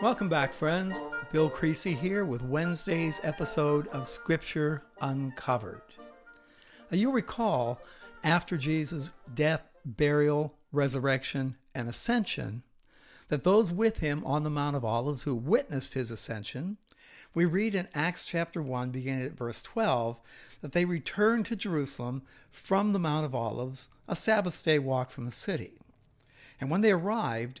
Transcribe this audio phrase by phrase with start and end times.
[0.00, 1.00] Welcome back, friends.
[1.32, 5.82] Bill Creasy here with Wednesday's episode of Scripture Uncovered.
[6.88, 7.80] Now, you'll recall
[8.22, 12.62] after Jesus' death, burial, resurrection, and ascension,
[13.26, 16.76] that those with him on the Mount of Olives who witnessed his ascension,
[17.34, 20.20] we read in Acts chapter 1, beginning at verse 12,
[20.60, 22.22] that they returned to Jerusalem
[22.52, 25.72] from the Mount of Olives, a Sabbath day walk from the city.
[26.60, 27.60] And when they arrived,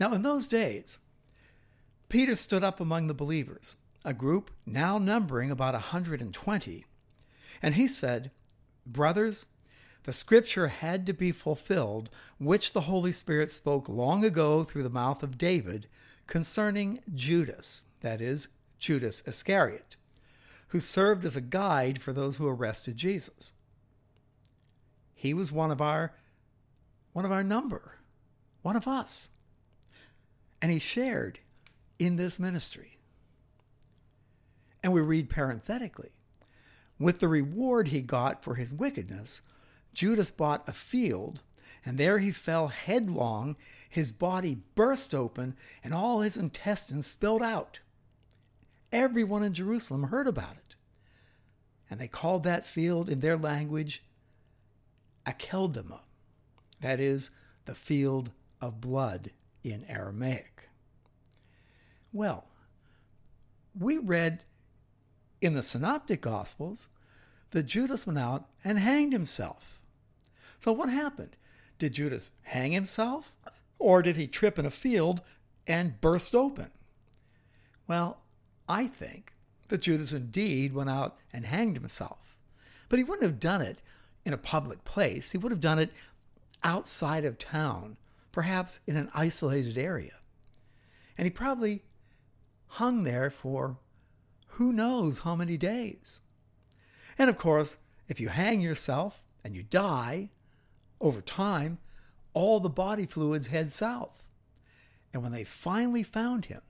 [0.00, 1.00] Now, in those days,
[2.08, 6.86] Peter stood up among the believers, a group now numbering about a 120,
[7.62, 8.30] and he said,
[8.86, 9.46] Brothers,
[10.04, 14.88] the scripture had to be fulfilled, which the Holy Spirit spoke long ago through the
[14.88, 15.86] mouth of David
[16.26, 19.96] concerning Judas, that is, Judas Iscariot,
[20.68, 23.52] who served as a guide for those who arrested Jesus.
[25.14, 26.14] He was one of our
[27.12, 27.96] one of our number,
[28.62, 29.30] one of us.
[30.62, 31.38] And he shared
[31.98, 32.98] in this ministry.
[34.82, 36.10] And we read parenthetically
[37.00, 39.40] with the reward he got for his wickedness,
[39.94, 41.40] Judas bought a field,
[41.84, 43.56] and there he fell headlong.
[43.88, 47.80] His body burst open, and all his intestines spilled out.
[48.92, 50.76] Everyone in Jerusalem heard about it.
[51.88, 54.04] And they called that field in their language
[55.26, 56.00] Akeldama,
[56.80, 57.30] that is,
[57.64, 59.30] the field of blood
[59.62, 60.68] in Aramaic.
[62.12, 62.46] Well,
[63.78, 64.44] we read
[65.40, 66.88] in the Synoptic Gospels
[67.50, 69.80] that Judas went out and hanged himself.
[70.58, 71.36] So, what happened?
[71.78, 73.34] Did Judas hang himself?
[73.78, 75.22] Or did he trip in a field
[75.66, 76.70] and burst open?
[77.88, 78.18] Well,
[78.68, 79.32] I think
[79.68, 82.36] that Judas indeed went out and hanged himself.
[82.88, 83.80] But he wouldn't have done it
[84.24, 85.90] in a public place, he would have done it
[86.62, 87.96] outside of town,
[88.32, 90.14] perhaps in an isolated area.
[91.16, 91.82] And he probably
[92.66, 93.78] hung there for
[94.54, 96.20] who knows how many days.
[97.18, 100.30] And of course, if you hang yourself and you die,
[101.00, 101.78] over time,
[102.34, 104.22] all the body fluids head south.
[105.12, 106.62] And when they finally found him,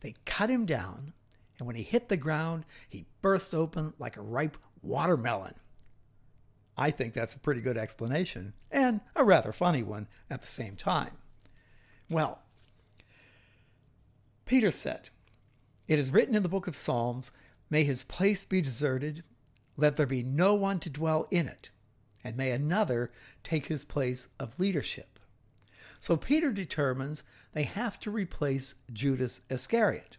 [0.00, 1.12] they cut him down,
[1.58, 5.54] and when he hit the ground, he burst open like a ripe watermelon.
[6.76, 10.76] I think that's a pretty good explanation, and a rather funny one at the same
[10.76, 11.18] time.
[12.08, 12.42] Well,
[14.46, 15.10] Peter said,
[15.86, 17.30] It is written in the book of Psalms,
[17.70, 19.24] May his place be deserted,
[19.76, 21.70] let there be no one to dwell in it,
[22.22, 23.10] and may another
[23.42, 25.18] take his place of leadership.
[25.98, 27.22] So Peter determines
[27.52, 30.16] they have to replace Judas Iscariot.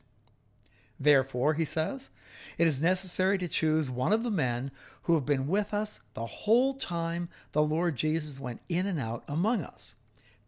[1.00, 2.10] Therefore, he says,
[2.58, 4.72] it is necessary to choose one of the men
[5.04, 9.24] who have been with us the whole time the Lord Jesus went in and out
[9.28, 9.96] among us,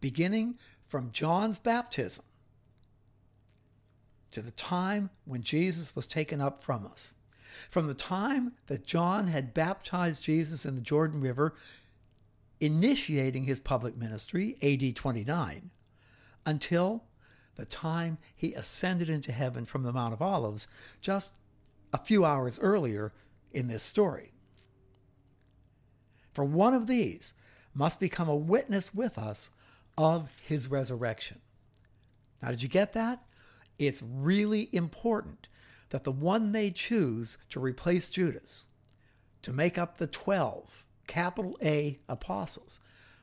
[0.00, 2.24] beginning from John's baptism
[4.30, 7.14] to the time when Jesus was taken up from us.
[7.70, 11.54] From the time that John had baptized Jesus in the Jordan River,
[12.60, 15.70] initiating his public ministry, AD 29,
[16.44, 17.04] until
[17.56, 20.68] the time he ascended into heaven from the Mount of Olives,
[21.00, 21.34] just
[21.92, 23.12] a few hours earlier
[23.50, 24.32] in this story.
[26.32, 27.32] For one of these
[27.74, 29.50] must become a witness with us
[29.96, 31.40] of his resurrection.
[32.42, 33.22] Now, did you get that?
[33.78, 35.48] It's really important
[35.90, 38.68] that the one they choose to replace Judas,
[39.42, 42.80] to make up the 12, capital A apostles,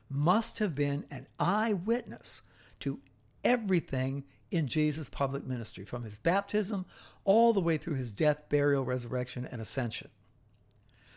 [0.08, 2.42] must have been an eyewitness
[2.80, 3.00] to
[3.44, 6.86] everything in Jesus' public ministry, from his baptism
[7.24, 10.08] all the way through his death, burial, resurrection, and ascension.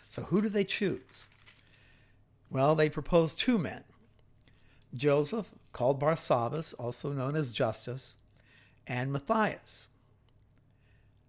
[0.07, 1.29] So, who do they choose?
[2.49, 3.83] Well, they propose two men
[4.95, 8.17] Joseph, called Barsabbas, also known as Justus,
[8.87, 9.89] and Matthias.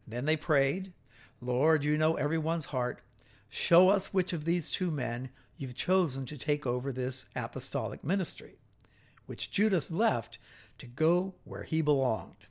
[0.06, 0.93] Then they prayed,
[1.41, 3.00] Lord, you know everyone's heart.
[3.49, 8.59] Show us which of these two men you've chosen to take over this apostolic ministry,
[9.29, 10.39] which Judas left
[10.79, 12.47] to go where he belonged.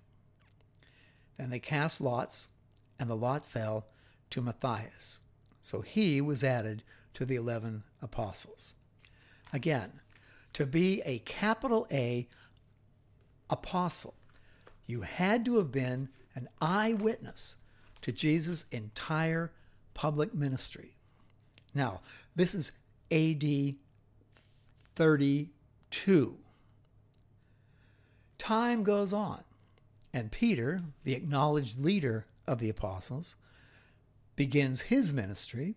[1.36, 2.50] Then they cast lots,
[3.00, 3.88] and the lot fell
[4.30, 5.22] to Matthias.
[5.64, 6.84] So he was added
[7.16, 8.76] to the 11 apostles.
[9.52, 10.02] Again,
[10.54, 12.28] to be a capital A
[13.50, 14.14] apostle,
[14.86, 17.56] you had to have been an eyewitness
[18.04, 19.52] to Jesus' entire
[19.96, 20.96] public ministry.
[21.74, 22.02] Now,
[22.36, 22.74] this is
[23.12, 23.76] AD
[24.96, 26.38] 32.
[28.38, 29.44] Time goes on,
[30.14, 33.36] and Peter, the acknowledged leader of the apostles,
[34.36, 35.76] begins his ministry.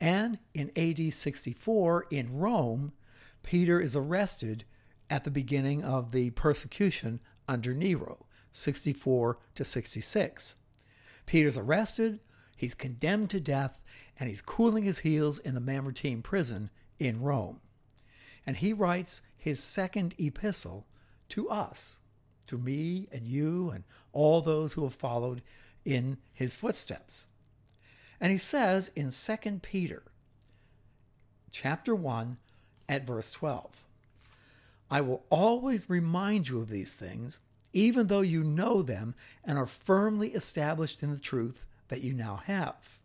[0.00, 2.92] And in AD 64 in Rome,
[3.42, 4.64] Peter is arrested
[5.08, 10.56] at the beginning of the persecution under Nero, 64 to 66.
[11.26, 12.20] Peter's arrested,
[12.56, 13.80] he's condemned to death,
[14.18, 17.60] and he's cooling his heels in the Mamertine prison in Rome.
[18.46, 20.86] And he writes his second epistle
[21.34, 21.98] to us,
[22.46, 23.82] to me and you and
[24.12, 25.42] all those who have followed
[25.84, 27.26] in his footsteps.
[28.20, 30.04] And he says in 2 Peter
[31.50, 32.36] chapter 1
[32.88, 33.84] at verse 12,
[34.88, 37.40] I will always remind you of these things,
[37.72, 42.42] even though you know them and are firmly established in the truth that you now
[42.44, 43.00] have.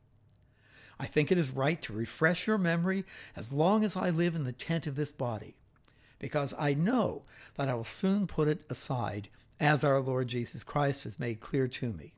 [1.00, 3.06] I think it is right to refresh your memory
[3.36, 5.56] as long as I live in the tent of this body,
[6.20, 7.24] because I know
[7.56, 9.30] that I will soon put it aside,
[9.60, 12.14] as our Lord Jesus Christ has made clear to me.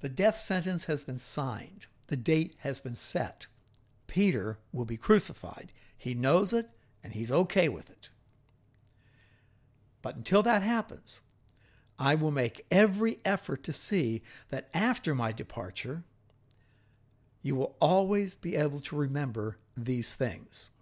[0.00, 3.46] The death sentence has been signed, the date has been set.
[4.06, 5.72] Peter will be crucified.
[5.96, 6.68] He knows it,
[7.02, 8.10] and he's okay with it.
[10.02, 11.22] But until that happens,
[11.98, 16.04] I will make every effort to see that after my departure,
[17.42, 20.72] you will always be able to remember these things.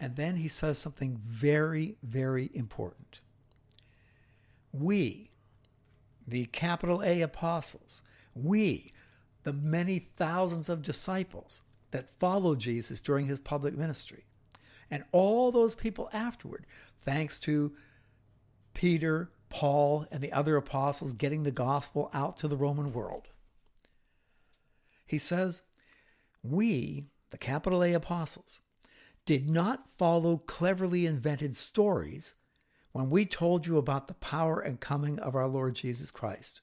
[0.00, 3.20] And then he says something very, very important.
[4.72, 5.30] We,
[6.26, 8.02] the capital A apostles,
[8.34, 8.92] we,
[9.42, 14.24] the many thousands of disciples that followed Jesus during his public ministry,
[14.90, 16.66] and all those people afterward,
[17.02, 17.72] thanks to
[18.74, 23.28] Peter, Paul, and the other apostles getting the gospel out to the Roman world.
[25.06, 25.62] He says,
[26.42, 28.60] We, the capital A apostles,
[29.28, 32.36] did not follow cleverly invented stories
[32.92, 36.62] when we told you about the power and coming of our Lord Jesus Christ.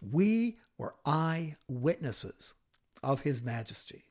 [0.00, 2.54] We were eyewitnesses
[3.02, 4.06] of his majesty.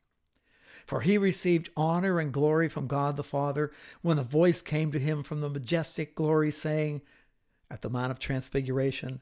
[0.86, 3.72] For he received honor and glory from God the Father
[4.04, 7.02] when a voice came to him from the majestic glory, saying,
[7.72, 9.20] At the Mount of Transfiguration,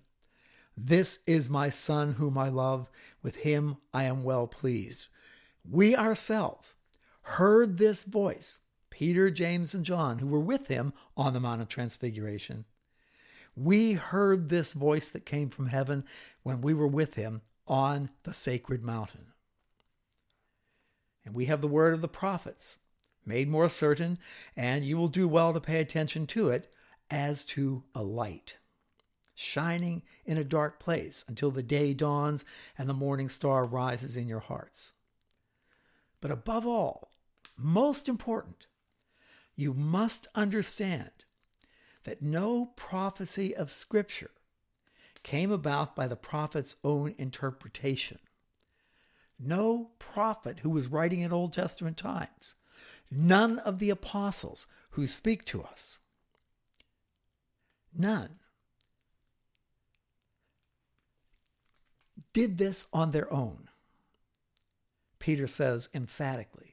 [0.76, 2.90] This is my Son whom I love,
[3.24, 5.08] with him I am well pleased.
[5.64, 6.76] We ourselves
[7.32, 8.60] heard this voice,
[8.90, 12.64] Peter, James, and John, who were with him on the Mount of Transfiguration.
[13.54, 16.06] We heard this voice that came from heaven
[16.44, 19.34] when we were with him on the sacred mountain.
[21.26, 22.78] And we have the word of the prophets,
[23.26, 24.20] made more certain,
[24.56, 26.72] and you will do well to pay attention to it
[27.12, 28.58] as to a light,
[29.36, 32.46] shining in a dark place until the day dawns
[32.78, 34.94] and the morning star rises in your hearts.
[36.22, 37.12] But above all,
[37.58, 38.68] most important,
[39.56, 41.12] you must understand
[42.04, 44.32] that no prophecy of Scripture
[45.24, 48.20] came about by the prophet's own interpretation
[49.40, 52.56] no prophet who was writing in Old Testament times,
[53.12, 56.00] none of the apostles who speak to us.
[57.96, 58.40] None
[62.34, 63.70] did this on their own.
[65.20, 66.67] Peter says emphatically,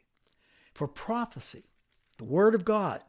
[0.75, 1.65] for prophecy,
[2.19, 3.01] the Word of God,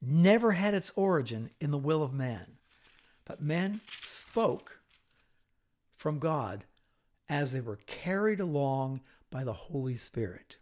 [0.00, 2.58] never had its origin in the will of man,
[3.24, 4.80] but men spoke
[5.94, 6.64] from God
[7.28, 10.56] as they were carried along by the Holy Spirit.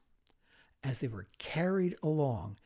[0.83, 2.59] As they were carried along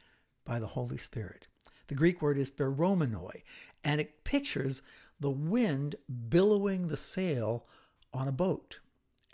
[0.44, 1.46] by the Holy Spirit.
[1.88, 3.42] The Greek word is baromenoi,
[3.84, 4.82] and it pictures
[5.20, 5.96] the wind
[6.28, 7.66] billowing the sail
[8.12, 8.80] on a boat.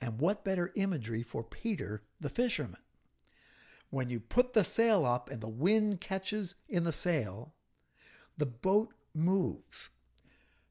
[0.01, 2.81] And what better imagery for Peter, the fisherman?
[3.91, 7.55] When you put the sail up and the wind catches in the sail,
[8.37, 9.91] the boat moves.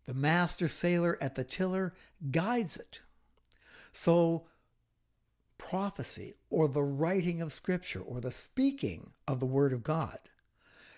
[0.05, 1.93] The master sailor at the tiller
[2.31, 3.01] guides it.
[3.91, 4.45] So,
[5.57, 10.19] prophecy or the writing of Scripture or the speaking of the Word of God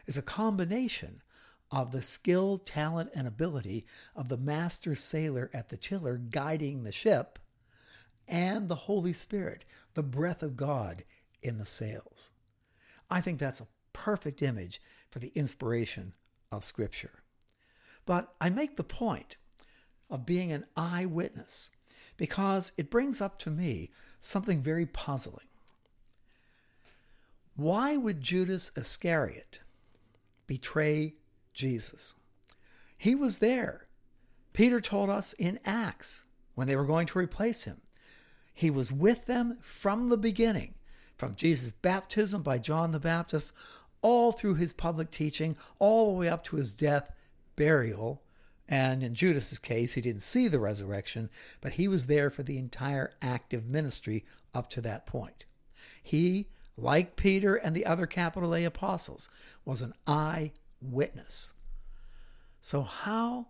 [0.05, 1.21] is a combination
[1.71, 3.85] of the skill, talent, and ability
[4.15, 7.39] of the master sailor at the tiller guiding the ship
[8.27, 11.03] and the Holy Spirit, the breath of God
[11.41, 12.31] in the sails.
[13.10, 16.13] I think that's a perfect image for the inspiration
[16.51, 17.24] of Scripture.
[18.05, 19.38] But I make the point
[20.10, 21.72] of being an eyewitness
[22.17, 23.91] because it brings up to me
[24.22, 25.48] something very puzzling.
[27.55, 29.62] Why would Judas Iscariot
[30.48, 31.15] betray
[31.53, 32.15] Jesus?
[32.98, 33.88] He was there.
[34.53, 37.81] Peter told us in Acts when they were going to replace him,
[38.53, 40.74] he was with them from the beginning,
[41.19, 43.51] from Jesus' baptism by John the Baptist,
[44.01, 47.11] all through his public teaching, all the way up to his death,
[47.57, 48.23] burial,
[48.69, 52.57] and in Judas's case, he didn't see the resurrection, but he was there for the
[52.57, 54.23] entire active ministry
[54.53, 55.43] up to that point.
[56.01, 56.47] He,
[56.77, 59.27] like Peter and the other capital A apostles,
[59.65, 61.55] was an eyewitness.
[62.61, 63.47] So, how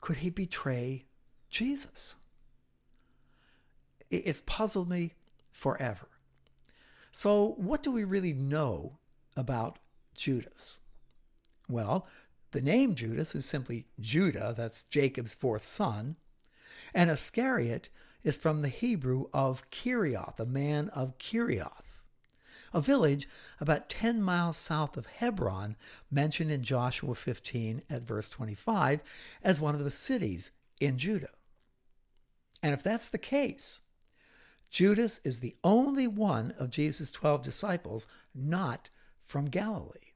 [0.00, 1.04] could he betray
[1.50, 2.16] Jesus?
[4.10, 5.12] It's puzzled me
[5.52, 6.09] forever.
[7.12, 8.98] So, what do we really know
[9.36, 9.78] about
[10.14, 10.80] Judas?
[11.68, 12.06] Well,
[12.52, 16.16] the name Judas is simply Judah, that's Jacob's fourth son,
[16.94, 17.88] and Iscariot
[18.22, 22.02] is from the Hebrew of Kerioth, a man of Kerioth,
[22.72, 23.28] a village
[23.60, 25.76] about 10 miles south of Hebron,
[26.10, 29.02] mentioned in Joshua 15 at verse 25
[29.42, 30.50] as one of the cities
[30.80, 31.30] in Judah.
[32.62, 33.80] And if that's the case,
[34.70, 38.88] Judas is the only one of Jesus' 12 disciples not
[39.24, 40.12] from Galilee.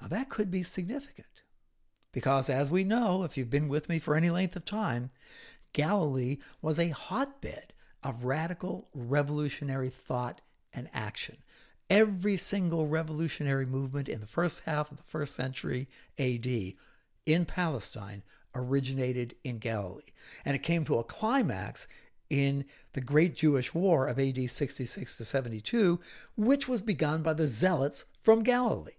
[0.00, 1.44] Now, that could be significant
[2.10, 5.10] because, as we know, if you've been with me for any length of time,
[5.72, 10.40] Galilee was a hotbed of radical revolutionary thought
[10.72, 11.38] and action.
[11.88, 15.88] Every single revolutionary movement in the first half of the first century
[16.18, 16.74] AD
[17.26, 18.22] in Palestine
[18.54, 20.12] originated in Galilee.
[20.44, 21.86] And it came to a climax
[22.28, 26.00] in the Great Jewish War of AD 66 to 72,
[26.36, 28.92] which was begun by the Zealots from Galilee.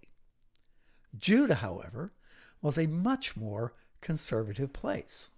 [1.16, 2.12] Judah, however,
[2.62, 5.32] was a much more conservative place.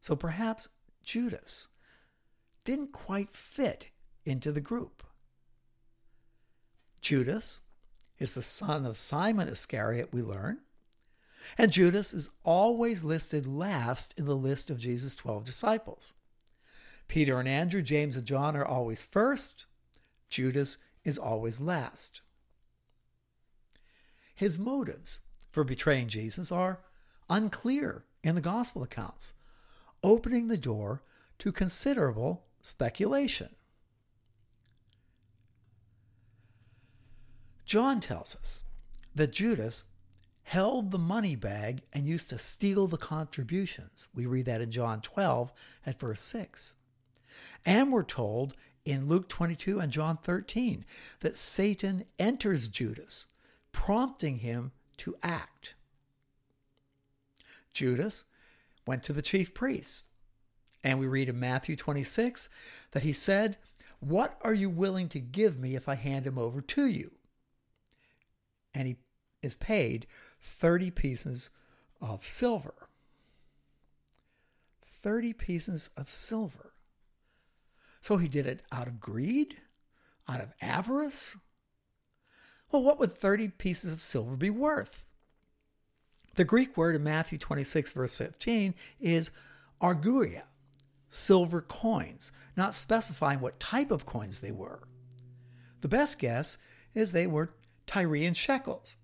[0.00, 0.70] So perhaps
[1.02, 1.68] Judas
[2.64, 3.88] didn't quite fit
[4.24, 5.02] into the group.
[7.00, 7.60] Judas
[8.18, 10.58] is the son of Simon Iscariot, we learn,
[11.58, 16.14] and Judas is always listed last in the list of Jesus' 12 disciples.
[17.08, 19.66] Peter and Andrew, James and John are always first,
[20.28, 22.20] Judas is always last.
[24.34, 26.80] His motives for betraying Jesus are
[27.30, 29.34] unclear in the gospel accounts,
[30.02, 31.02] opening the door
[31.38, 33.50] to considerable speculation.
[37.64, 38.62] John tells us
[39.14, 39.84] that Judas
[40.46, 44.06] held the money bag and used to steal the contributions.
[44.14, 45.52] We read that in John 12
[45.84, 46.74] at verse 6.
[47.64, 50.84] And we're told in Luke 22 and John 13
[51.18, 53.26] that Satan enters Judas
[53.72, 55.74] prompting him to act.
[57.72, 58.26] Judas
[58.86, 60.04] went to the chief priests,
[60.84, 62.48] and we read in Matthew 26
[62.92, 63.58] that he said,
[63.98, 67.10] What are you willing to give me if I hand him over to you?
[68.72, 68.96] And he
[69.42, 70.06] is paid
[70.46, 71.50] 30 pieces
[72.00, 72.88] of silver.
[75.02, 76.72] 30 pieces of silver.
[78.00, 79.56] So he did it out of greed,
[80.28, 81.36] out of avarice,
[82.70, 85.04] well, what would 30 pieces of silver be worth?
[86.34, 89.30] The Greek word in Matthew 26, verse 15, is
[89.80, 90.42] arguria,
[91.08, 94.82] silver coins, not specifying what type of coins they were.
[95.80, 96.58] The best guess
[96.94, 97.54] is they were
[97.86, 98.96] Tyrian shekels.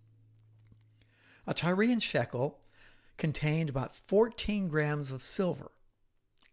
[1.46, 2.60] A Tyrian shekel
[3.16, 5.72] contained about 14 grams of silver,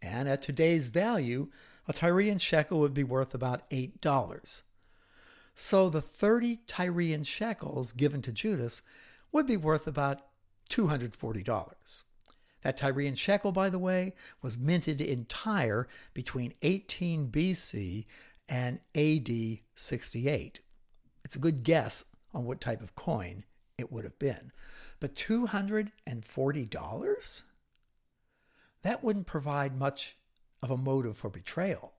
[0.02, 1.48] and at today's value,
[1.86, 4.62] a Tyrian shekel would be worth about $8.
[5.54, 8.82] So the 30 Tyrian shekels given to Judas
[9.30, 10.26] would be worth about
[10.70, 12.04] $240.
[12.62, 18.06] That Tyrian shekel, by the way, was minted in Tyre between 18 BC
[18.48, 20.60] and AD 68.
[21.24, 23.44] It's a good guess on what type of coin
[23.80, 24.52] it would have been.
[25.00, 27.42] But $240?
[28.82, 30.16] That wouldn't provide much
[30.62, 31.94] of a motive for betrayal.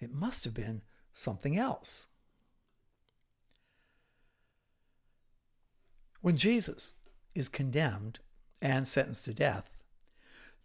[0.00, 0.82] It must have been
[1.12, 2.08] something else.
[6.20, 6.94] When Jesus
[7.34, 8.20] is condemned
[8.60, 9.68] and sentenced to death,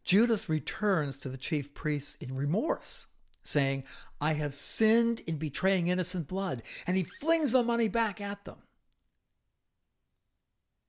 [0.03, 3.07] Judas returns to the chief priests in remorse,
[3.43, 3.83] saying,
[4.21, 6.61] I have sinned in betraying innocent blood.
[6.85, 8.57] And he flings the money back at them.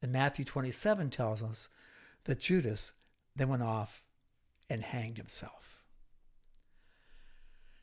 [0.01, 1.69] And Matthew 27 tells us
[2.25, 2.93] that Judas
[3.35, 4.03] then went off
[4.71, 5.83] and hanged himself.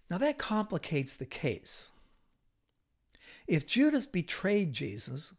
[0.09, 1.91] Now that complicates the case.
[3.47, 5.33] If Judas betrayed Jesus,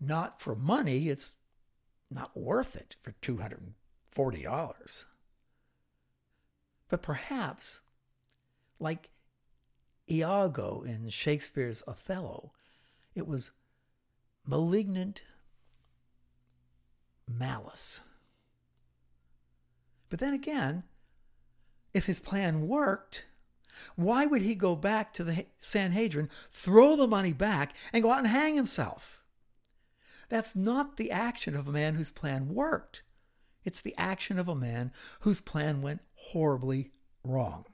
[0.00, 1.36] not for money, it's
[2.10, 5.04] not worth it for $240.
[6.88, 7.80] But perhaps,
[8.78, 9.10] like
[10.08, 12.52] Iago in Shakespeare's Othello,
[13.14, 13.50] it was
[14.46, 15.22] malignant
[17.28, 18.00] malice.
[20.08, 20.84] But then again,
[21.92, 23.26] if his plan worked,
[23.94, 28.20] why would he go back to the Sanhedrin, throw the money back, and go out
[28.20, 29.22] and hang himself?
[30.28, 33.02] That's not the action of a man whose plan worked.
[33.64, 36.90] It's the action of a man whose plan went horribly
[37.24, 37.64] wrong.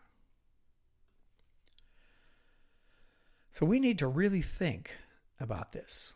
[3.50, 4.97] So we need to really think
[5.38, 6.14] about this.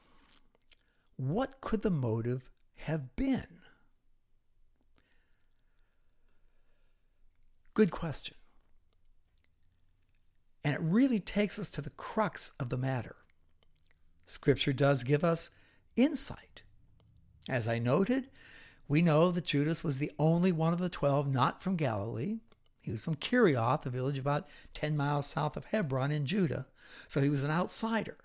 [1.16, 3.60] What could the motive have been?
[7.74, 8.36] Good question.
[10.64, 13.16] And it really takes us to the crux of the matter.
[14.24, 15.50] Scripture does give us
[15.94, 16.62] insight.
[17.48, 18.28] As I noted,
[18.88, 22.38] we know that Judas was the only one of the twelve not from Galilee.
[22.80, 26.66] He was from Kerioth, a village about 10 miles south of Hebron in Judah,
[27.08, 28.16] so he was an outsider.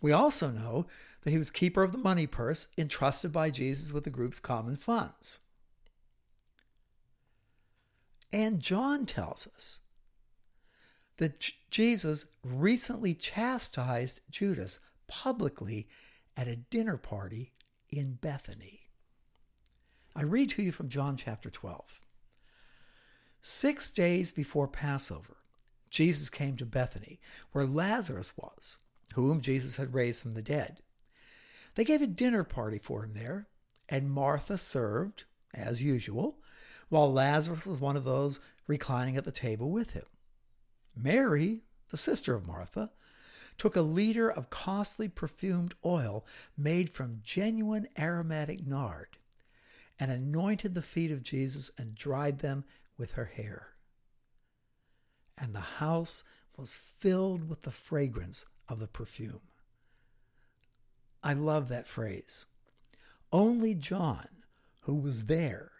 [0.00, 0.86] We also know
[1.24, 4.76] that he was keeper of the money purse entrusted by Jesus with the group's common
[4.76, 5.40] funds.
[8.32, 9.80] And John tells us
[11.16, 15.88] that Jesus recently chastised Judas publicly
[16.36, 17.52] at a dinner party
[17.88, 18.80] in Bethany.
[20.16, 22.00] I read to you from John chapter 12.
[23.40, 25.36] Six days before Passover,
[25.90, 27.20] Jesus came to Bethany,
[27.52, 28.78] where Lazarus was,
[29.14, 30.80] whom Jesus had raised from the dead.
[31.74, 33.48] They gave a dinner party for him there,
[33.88, 36.38] and Martha served, as usual,
[36.88, 40.06] while Lazarus was one of those reclining at the table with him.
[40.96, 42.90] Mary, the sister of Martha,
[43.58, 46.24] took a liter of costly perfumed oil
[46.56, 49.16] made from genuine aromatic nard
[49.98, 52.64] and anointed the feet of Jesus and dried them
[52.98, 53.74] with her hair.
[55.38, 56.24] And the house
[56.56, 59.40] was filled with the fragrance of the perfume.
[61.24, 62.46] I love that phrase.
[63.32, 64.28] Only John,
[64.82, 65.72] who was there,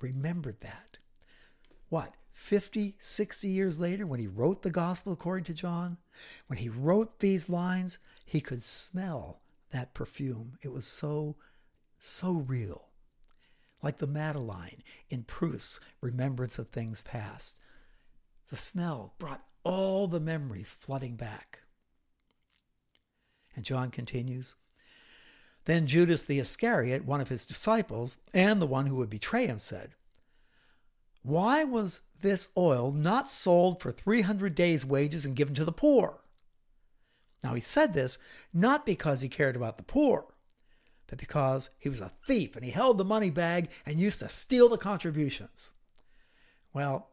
[0.00, 0.98] remembered that.
[1.90, 5.98] What, 50, 60 years later, when he wrote the Gospel according to John,
[6.46, 10.58] when he wrote these lines, he could smell that perfume.
[10.62, 11.36] It was so,
[11.98, 12.88] so real
[13.82, 17.58] like the Madeleine in Proust's Remembrance of Things Past.
[18.48, 21.60] The smell brought all the memories flooding back.
[23.58, 24.54] And John continues
[25.64, 29.58] Then Judas the Iscariot, one of his disciples, and the one who would betray him,
[29.58, 29.96] said,
[31.24, 36.20] Why was this oil not sold for 300 days' wages and given to the poor?
[37.42, 38.16] Now he said this
[38.54, 40.26] not because he cared about the poor
[41.08, 44.28] but because he was a thief and he held the money bag and used to
[44.28, 45.72] steal the contributions.
[46.72, 47.08] Well,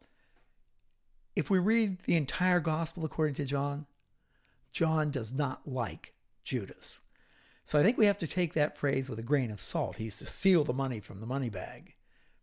[1.36, 3.88] if we read the entire gospel according to John,
[4.75, 6.14] John does not like
[6.45, 7.01] Judas.
[7.65, 9.97] So I think we have to take that phrase with a grain of salt.
[9.97, 11.95] He's to steal the money from the money bag.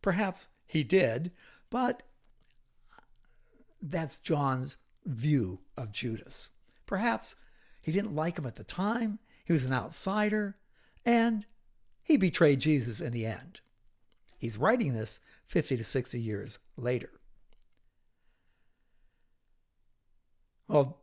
[0.03, 1.31] Perhaps he did,
[1.71, 2.03] but
[3.81, 6.51] that's John's view of Judas.
[6.87, 7.37] Perhaps
[7.81, 9.21] he didn't like him at the time.
[9.45, 10.57] He was an outsider.
[11.07, 11.47] And
[12.03, 13.61] he betrayed Jesus in the end.
[14.38, 17.11] He's writing this 50 to 60 years later.
[20.67, 21.02] Well,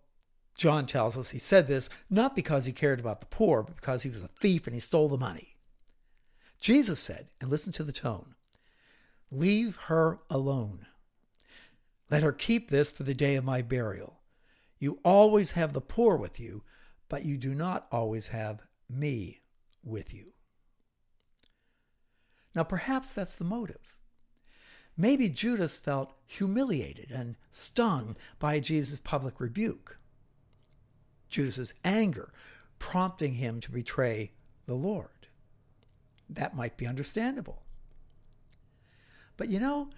[0.60, 4.04] John tells us he said this not because he cared about the poor, but because
[4.04, 5.56] he was a thief and he stole the money.
[6.60, 8.36] Jesus said, and listen to the tone
[9.32, 10.86] Leave her alone.
[12.12, 14.20] Let her keep this for the day of my burial.
[14.80, 16.64] You always have the poor with you,
[17.08, 19.40] but you do not always have me
[19.82, 20.34] with you.
[22.54, 23.96] Now, perhaps that's the motive.
[24.98, 29.99] Maybe Judas felt humiliated and stung by Jesus' public rebuke.
[31.30, 32.32] Judas's anger
[32.80, 34.32] prompting him to betray
[34.66, 35.28] the Lord.
[36.30, 37.64] That might be understandable.
[39.38, 39.90] But you know,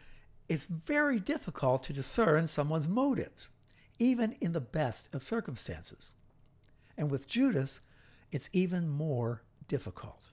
[0.48, 3.52] it's very difficult to discern someone's motives,
[4.00, 6.15] even in the best of circumstances.
[6.98, 7.82] And with Judas,
[8.32, 10.32] it's even more difficult.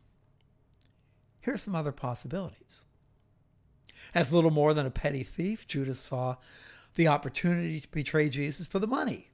[1.40, 2.84] Here are some other possibilities.
[4.14, 6.36] As little more than a petty thief, Judas saw
[6.94, 9.30] the opportunity to betray Jesus for the money.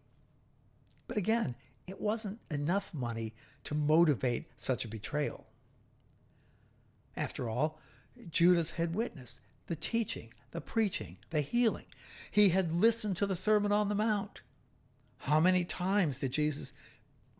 [1.06, 1.54] But again,
[1.86, 5.46] it wasn't enough money to motivate such a betrayal.
[7.16, 7.78] After all,
[8.30, 11.86] Judas had witnessed the teaching, the preaching, the healing.
[12.30, 14.40] He had listened to the Sermon on the Mount.
[15.18, 16.72] How many times did Jesus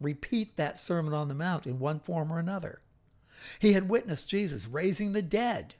[0.01, 2.81] repeat that Sermon on the Mount in one form or another.
[3.59, 5.75] He had witnessed Jesus raising the dead,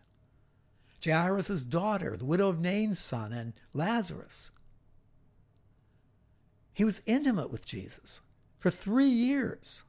[1.05, 4.51] Jairus' daughter, the widow of Nain's son, and Lazarus.
[6.75, 8.21] He was intimate with Jesus
[8.59, 9.85] for three years.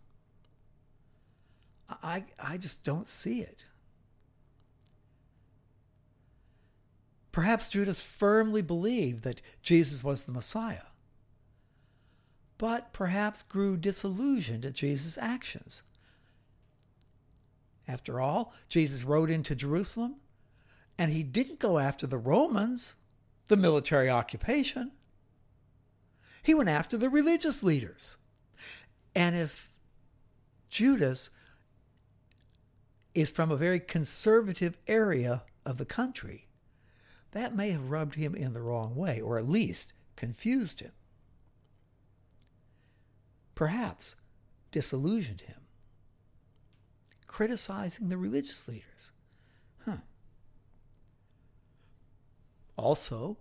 [1.89, 3.65] I, I just don't see it.
[7.31, 10.87] Perhaps Judas firmly believed that Jesus was the Messiah,
[12.57, 15.83] but perhaps grew disillusioned at Jesus' actions.
[17.87, 20.15] After all, Jesus rode into Jerusalem,
[20.97, 22.95] and he didn't go after the Romans,
[23.47, 24.91] the military occupation.
[26.45, 28.17] He went after the religious leaders.
[29.15, 29.69] And if
[30.69, 31.31] Judas
[33.13, 36.47] is from a very conservative area of the country,
[37.31, 40.91] that may have rubbed him in the wrong way, or at least confused him.
[43.55, 44.15] Perhaps
[44.71, 45.65] disillusioned him
[47.35, 49.11] criticizing the religious leaders.
[49.83, 49.97] Huh.
[52.77, 53.37] Also,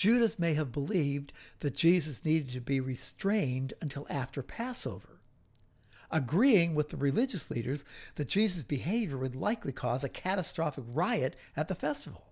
[0.00, 5.20] Judas may have believed that Jesus needed to be restrained until after Passover,
[6.10, 7.84] agreeing with the religious leaders
[8.14, 12.28] that Jesus' behavior would likely cause a catastrophic riot at the festival.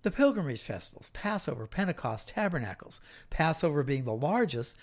[0.00, 4.78] The pilgrimage festivals, Passover, Pentecost, Tabernacles, Passover being the largest,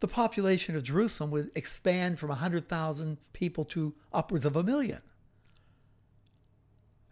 [0.00, 5.02] the population of Jerusalem would expand from 100,000 people to upwards of a million.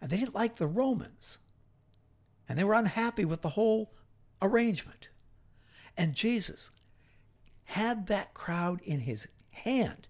[0.01, 1.37] And they didn't like the Romans.
[2.47, 3.93] And they were unhappy with the whole
[4.41, 5.09] arrangement.
[5.95, 6.71] And Jesus
[7.65, 10.07] had that crowd in his hand.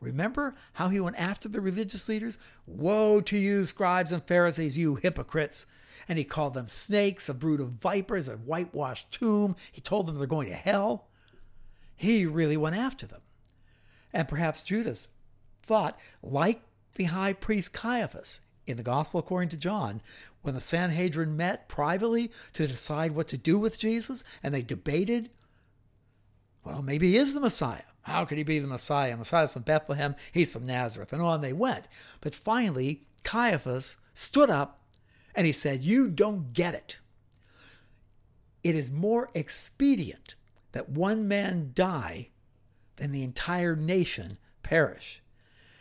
[0.00, 2.38] Remember how he went after the religious leaders?
[2.66, 5.66] Woe to you, scribes and Pharisees, you hypocrites!
[6.08, 9.56] And he called them snakes, a brood of vipers, a whitewashed tomb.
[9.70, 11.08] He told them they're going to hell.
[11.94, 13.20] He really went after them.
[14.12, 15.08] And perhaps Judas
[15.62, 16.62] thought, like
[16.94, 20.00] the high priest Caiaphas in the Gospel according to John,
[20.42, 25.30] when the Sanhedrin met privately to decide what to do with Jesus and they debated,
[26.64, 27.82] well, maybe he is the Messiah.
[28.02, 29.16] How could he be the Messiah?
[29.16, 31.86] Messiah's from Bethlehem, he's from Nazareth, and on they went.
[32.20, 34.80] But finally, Caiaphas stood up
[35.34, 36.98] and he said, You don't get it.
[38.62, 40.34] It is more expedient
[40.72, 42.28] that one man die
[42.96, 45.22] than the entire nation perish.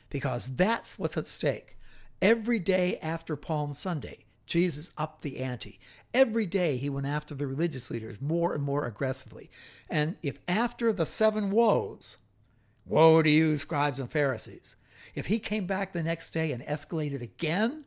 [0.10, 1.78] Because that's what's at stake.
[2.22, 5.80] Every day after Palm Sunday, Jesus upped the ante.
[6.14, 9.50] Every day he went after the religious leaders more and more aggressively.
[9.90, 12.18] And if after the seven woes,
[12.86, 14.76] woe to you, scribes and Pharisees,
[15.16, 17.86] if he came back the next day and escalated again,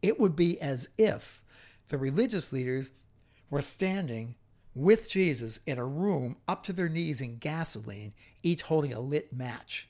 [0.00, 1.42] it would be as if
[1.88, 2.92] the religious leaders
[3.50, 4.36] were standing
[4.74, 9.32] with Jesus in a room up to their knees in gasoline, each holding a lit
[9.32, 9.88] match.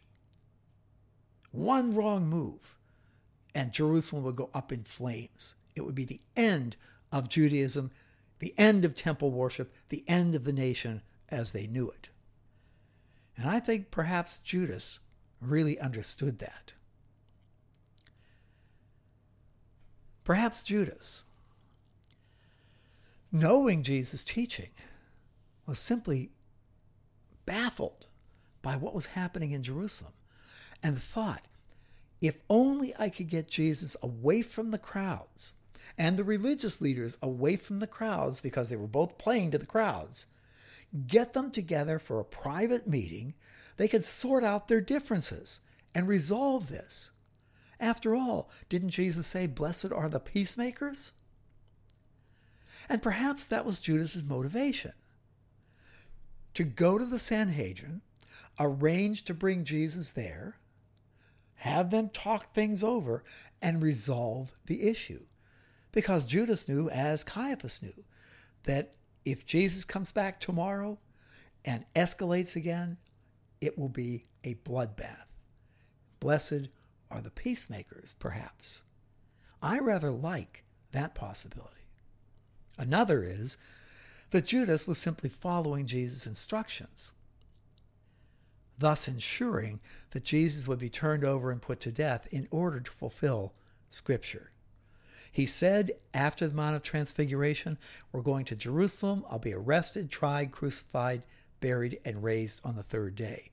[1.51, 2.79] One wrong move,
[3.55, 5.57] and Jerusalem would go up in flames.
[5.75, 6.77] It would be the end
[7.11, 7.91] of Judaism,
[8.38, 12.09] the end of temple worship, the end of the nation as they knew it.
[13.37, 15.01] And I think perhaps Judas
[15.41, 16.73] really understood that.
[20.25, 21.25] Perhaps Judas
[23.33, 24.69] knowing Jesus' teaching,
[25.67, 26.31] was simply
[27.47, 28.07] baffled
[28.61, 30.12] by what was happening in Jerusalem
[30.83, 31.47] and thought,
[32.23, 35.57] if only I could get Jesus away from the crowds
[35.99, 39.67] and the religious leaders away from the crowds because they were both playing to the
[39.67, 40.29] crowds,
[41.07, 43.35] get them together for a private meeting,
[43.77, 45.61] they could sort out their differences
[45.95, 47.11] and resolve this.
[47.81, 51.13] After all, didn't Jesus say, Blessed are the peacemakers?
[52.89, 54.93] And perhaps that was Judas's motivation
[56.55, 58.03] to go to the Sanhedrin,
[58.61, 60.59] arrange to bring Jesus there,
[61.62, 63.22] have them talk things over,
[63.62, 65.20] and resolve the issue.
[65.92, 68.03] Because Judas knew, as Caiaphas knew,
[68.64, 68.94] that
[69.25, 70.98] if Jesus comes back tomorrow
[71.64, 72.96] and escalates again,
[73.61, 75.27] it will be a bloodbath.
[76.18, 76.66] Blessed
[77.12, 78.83] are the peacemakers, perhaps.
[79.62, 81.87] I rather like that possibility.
[82.77, 83.57] Another is
[84.31, 87.12] that Judas was simply following Jesus' instructions,
[88.79, 89.81] thus ensuring
[90.11, 93.55] that Jesus would be turned over and put to death in order to fulfill
[93.91, 94.51] Scripture.
[95.31, 97.79] He said after the Mount of Transfiguration,
[98.11, 99.25] We're going to Jerusalem.
[99.31, 101.23] I'll be arrested, tried, crucified,
[101.61, 103.51] buried, and raised on the third day.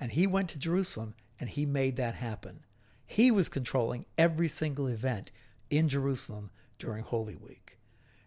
[0.00, 2.60] And he went to Jerusalem and he made that happen.
[3.04, 5.30] He was controlling every single event
[5.70, 7.78] in Jerusalem during Holy Week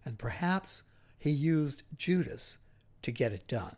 [0.05, 0.83] and perhaps
[1.17, 2.59] he used Judas
[3.01, 3.75] to get it done.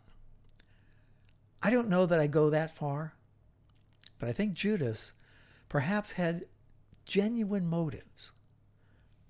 [1.64, 3.14] I don't know that I go that far,
[4.18, 5.14] but I think Judas
[5.70, 6.44] perhaps had
[7.06, 8.32] genuine motives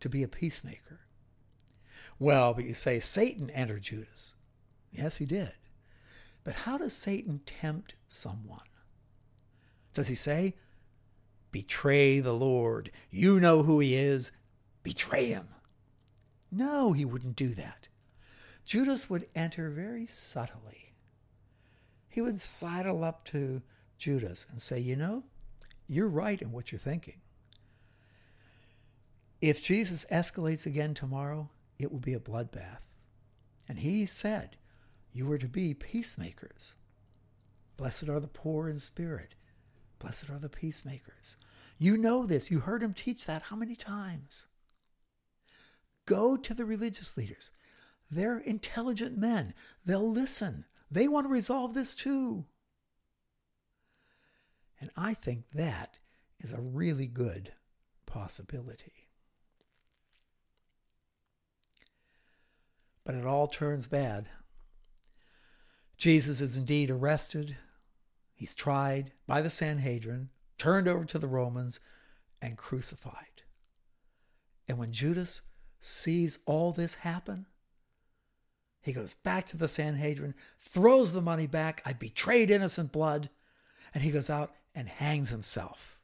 [0.01, 1.03] to be a peacemaker.
[2.19, 4.35] Well, but you say Satan entered Judas.
[4.91, 5.53] Yes, he did.
[6.43, 8.59] But how does Satan tempt someone?
[9.95, 10.57] Does he say,
[11.53, 12.91] betray the Lord.
[13.13, 14.33] You know who he is.
[14.83, 15.51] Betray him.
[16.51, 17.87] No, he wouldn't do that.
[18.65, 20.84] Judas would enter very subtly.
[22.15, 23.61] He would sidle up to
[23.99, 25.25] Judas and say, You know,
[25.89, 27.17] you're right in what you're thinking.
[29.41, 32.83] If Jesus escalates again tomorrow, it will be a bloodbath.
[33.69, 34.57] And he said,
[35.13, 36.77] You are to be peacemakers.
[37.77, 39.35] Blessed are the poor in spirit.
[39.99, 41.37] Blessed are the peacemakers.
[41.81, 42.49] You know this.
[42.49, 44.47] You heard him teach that how many times?
[46.07, 47.51] Go to the religious leaders.
[48.09, 49.53] They're intelligent men.
[49.85, 50.67] They'll listen.
[50.95, 52.45] They want to resolve this too.
[54.81, 55.99] And I think that
[56.39, 57.53] is a really good
[58.07, 59.09] possibility.
[63.05, 64.29] But it all turns bad.
[65.97, 67.57] Jesus is indeed arrested.
[68.33, 70.29] He's tried by the Sanhedrin,
[70.59, 71.81] turned over to the Romans,
[72.41, 73.43] and crucified.
[74.69, 75.43] And when Judas
[75.81, 77.47] sees all this happen,
[78.85, 81.81] he goes back to the Sanhedrin, throws the money back.
[81.87, 83.31] I betrayed innocent blood.
[83.95, 85.99] And he goes out and hangs himself.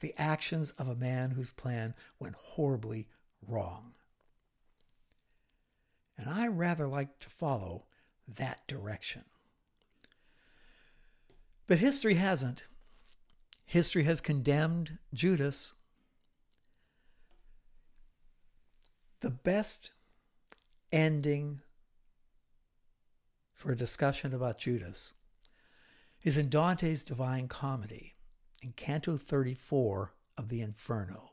[0.00, 3.08] The actions of a man whose plan went horribly
[3.46, 3.94] wrong.
[6.18, 7.84] And I rather like to follow
[8.26, 9.24] that direction.
[11.66, 12.64] But history hasn't.
[13.64, 15.74] History has condemned Judas.
[19.20, 19.92] The best
[20.92, 21.60] ending
[23.54, 25.14] for a discussion about Judas
[26.22, 28.14] is in Dante's Divine Comedy
[28.62, 31.32] in Canto 34 of the Inferno.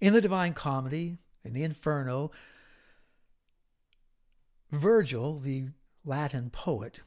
[0.00, 2.30] In the Divine Comedy, in the Inferno,
[4.70, 5.68] Virgil, the
[6.04, 7.00] Latin poet,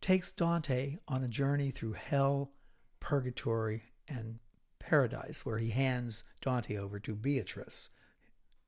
[0.00, 2.52] takes Dante on a journey through hell,
[3.00, 4.38] purgatory, and
[4.78, 7.90] paradise, where he hands Dante over to Beatrice,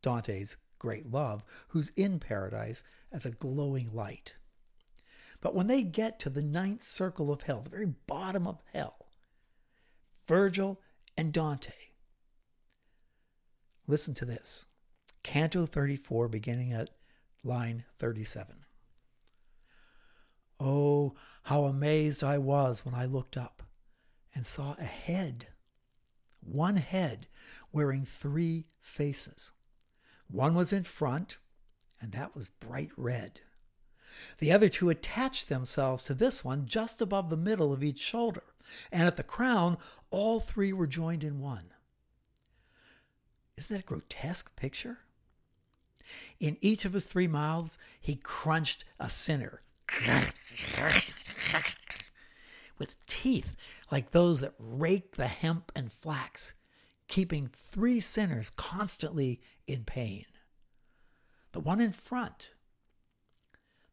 [0.00, 4.34] Dante's great love, who's in paradise as a glowing light.
[5.40, 9.06] But when they get to the ninth circle of hell, the very bottom of hell,
[10.26, 10.80] Virgil
[11.16, 11.72] and Dante,
[13.86, 14.66] listen to this
[15.22, 16.90] Canto 34, beginning at
[17.42, 18.64] line 37.
[20.58, 23.62] Oh, how amazed I was when I looked up
[24.34, 25.48] and saw a head,
[26.40, 27.28] one head
[27.72, 29.52] wearing three faces.
[30.28, 31.38] One was in front,
[32.00, 33.40] and that was bright red.
[34.38, 38.42] The other two attached themselves to this one just above the middle of each shoulder,
[38.90, 39.78] and at the crown,
[40.10, 41.72] all three were joined in one.
[43.56, 44.98] Isn't that a grotesque picture?
[46.38, 49.62] In each of his three mouths, he crunched a sinner
[52.78, 53.56] with teeth
[53.90, 56.54] like those that rake the hemp and flax,
[57.08, 60.24] keeping three sinners constantly in pain.
[61.52, 62.50] The one in front,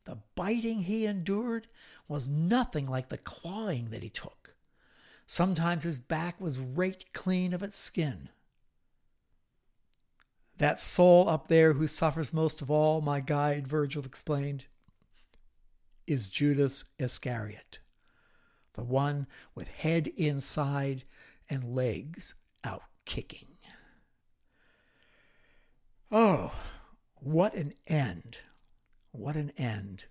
[0.06, 1.67] the biting he endured
[2.08, 4.56] was nothing like the clawing that he took.
[5.26, 8.30] Sometimes his back was raked clean of its skin.
[10.58, 14.65] That soul up there who suffers most of all, my guide, Virgil explained,
[16.06, 17.80] is Judas Iscariot,
[18.73, 21.06] the one with head inside
[21.49, 23.48] and legs out kicking.
[26.12, 26.54] Oh,
[27.16, 28.38] what an end!
[29.12, 30.06] What an end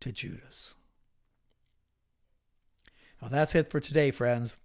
[0.00, 0.74] to Judas.
[3.20, 4.58] Well, that's it for today, friends.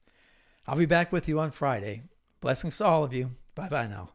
[0.67, 2.03] I'll be back with you on Friday.
[2.41, 3.31] Blessings to all of you.
[3.55, 4.11] Bye bye now.